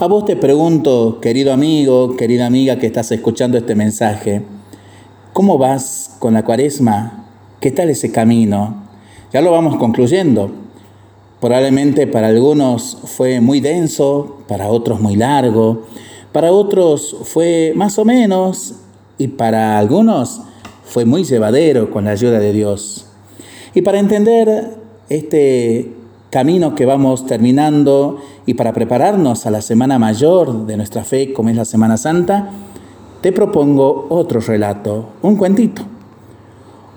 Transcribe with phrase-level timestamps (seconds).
[0.00, 4.42] A vos te pregunto, querido amigo, querida amiga que estás escuchando este mensaje,
[5.32, 7.26] ¿cómo vas con la cuaresma?
[7.58, 8.84] ¿Qué tal ese camino?
[9.32, 10.52] Ya lo vamos concluyendo.
[11.40, 15.82] Probablemente para algunos fue muy denso, para otros muy largo,
[16.30, 18.76] para otros fue más o menos
[19.18, 20.42] y para algunos
[20.84, 23.06] fue muy llevadero con la ayuda de Dios.
[23.74, 24.76] Y para entender
[25.08, 25.97] este
[26.30, 31.48] camino que vamos terminando y para prepararnos a la semana mayor de nuestra fe, como
[31.48, 32.50] es la Semana Santa,
[33.22, 35.82] te propongo otro relato, un cuentito.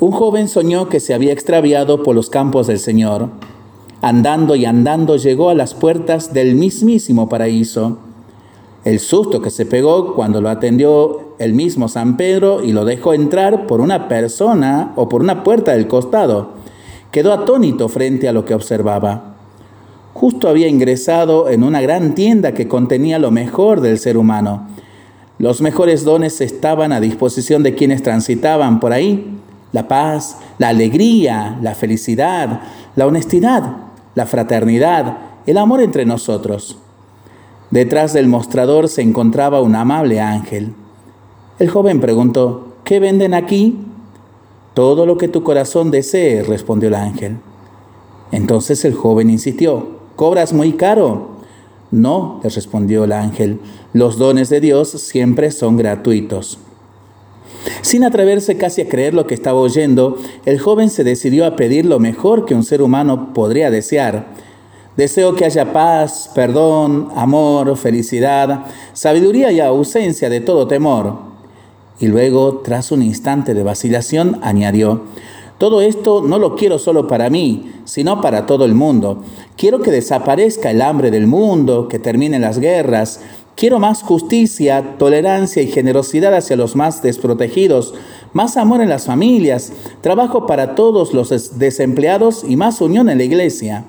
[0.00, 3.28] Un joven soñó que se había extraviado por los campos del Señor.
[4.02, 7.98] Andando y andando llegó a las puertas del mismísimo paraíso.
[8.84, 13.14] El susto que se pegó cuando lo atendió el mismo San Pedro y lo dejó
[13.14, 16.64] entrar por una persona o por una puerta del costado
[17.14, 19.36] quedó atónito frente a lo que observaba.
[20.14, 24.66] Justo había ingresado en una gran tienda que contenía lo mejor del ser humano.
[25.38, 29.38] Los mejores dones estaban a disposición de quienes transitaban por ahí.
[29.70, 32.62] La paz, la alegría, la felicidad,
[32.96, 33.76] la honestidad,
[34.16, 36.78] la fraternidad, el amor entre nosotros.
[37.70, 40.74] Detrás del mostrador se encontraba un amable ángel.
[41.60, 43.78] El joven preguntó, ¿qué venden aquí?
[44.74, 47.38] Todo lo que tu corazón desee, respondió el ángel.
[48.32, 51.28] Entonces el joven insistió, ¿cobras muy caro?
[51.92, 53.60] No, le respondió el ángel,
[53.92, 56.58] los dones de Dios siempre son gratuitos.
[57.82, 61.86] Sin atreverse casi a creer lo que estaba oyendo, el joven se decidió a pedir
[61.86, 64.26] lo mejor que un ser humano podría desear.
[64.96, 71.33] Deseo que haya paz, perdón, amor, felicidad, sabiduría y ausencia de todo temor.
[72.00, 75.02] Y luego, tras un instante de vacilación, añadió,
[75.58, 79.22] todo esto no lo quiero solo para mí, sino para todo el mundo.
[79.56, 83.20] Quiero que desaparezca el hambre del mundo, que terminen las guerras.
[83.54, 87.94] Quiero más justicia, tolerancia y generosidad hacia los más desprotegidos,
[88.32, 93.24] más amor en las familias, trabajo para todos los desempleados y más unión en la
[93.24, 93.84] iglesia.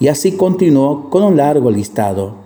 [0.00, 2.43] Y así continuó con un largo listado.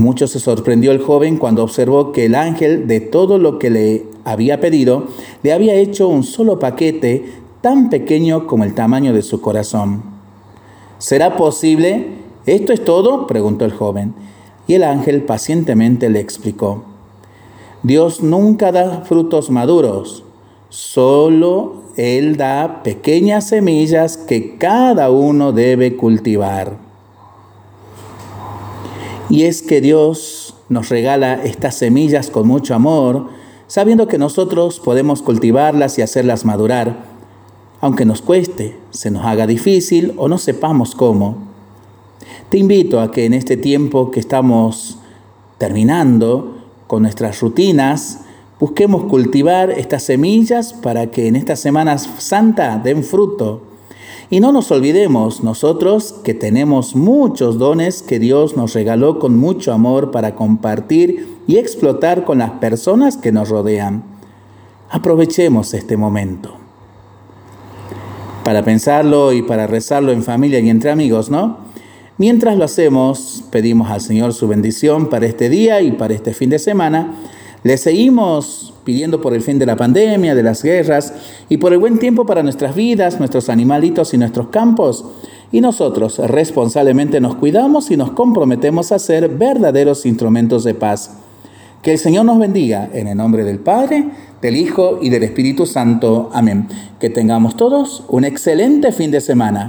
[0.00, 4.06] Mucho se sorprendió el joven cuando observó que el ángel de todo lo que le
[4.24, 5.08] había pedido
[5.42, 7.26] le había hecho un solo paquete
[7.60, 10.02] tan pequeño como el tamaño de su corazón.
[10.96, 12.06] ¿Será posible?
[12.46, 13.26] ¿Esto es todo?
[13.26, 14.14] preguntó el joven.
[14.66, 16.82] Y el ángel pacientemente le explicó.
[17.82, 20.24] Dios nunca da frutos maduros,
[20.70, 26.89] solo Él da pequeñas semillas que cada uno debe cultivar.
[29.30, 33.28] Y es que Dios nos regala estas semillas con mucho amor,
[33.68, 37.04] sabiendo que nosotros podemos cultivarlas y hacerlas madurar,
[37.80, 41.38] aunque nos cueste, se nos haga difícil o no sepamos cómo.
[42.50, 44.98] Te invito a que en este tiempo que estamos
[45.58, 46.56] terminando
[46.88, 48.22] con nuestras rutinas,
[48.58, 53.69] busquemos cultivar estas semillas para que en esta Semana Santa den fruto
[54.32, 59.72] y no nos olvidemos nosotros que tenemos muchos dones que Dios nos regaló con mucho
[59.72, 64.04] amor para compartir y explotar con las personas que nos rodean.
[64.88, 66.54] Aprovechemos este momento.
[68.44, 71.58] Para pensarlo y para rezarlo en familia y entre amigos, ¿no?
[72.16, 76.50] Mientras lo hacemos, pedimos al Señor su bendición para este día y para este fin
[76.50, 77.16] de semana.
[77.64, 81.14] Le seguimos pidiendo por el fin de la pandemia, de las guerras
[81.48, 85.04] y por el buen tiempo para nuestras vidas, nuestros animalitos y nuestros campos.
[85.52, 91.16] Y nosotros responsablemente nos cuidamos y nos comprometemos a ser verdaderos instrumentos de paz.
[91.82, 94.10] Que el Señor nos bendiga en el nombre del Padre,
[94.42, 96.30] del Hijo y del Espíritu Santo.
[96.32, 96.68] Amén.
[96.98, 99.58] Que tengamos todos un excelente fin de semana.